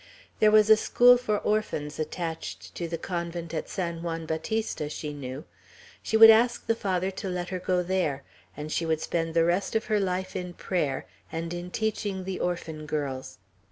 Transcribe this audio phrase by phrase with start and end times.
[0.39, 5.13] There was a school for orphans attached to the convent at San Juan Bautista, she
[5.13, 5.43] knew;
[6.01, 8.23] she would ask the Father to let her go there,
[8.57, 12.39] and she would spend the rest of her life in prayer, and in teaching the
[12.39, 13.37] orphan girls.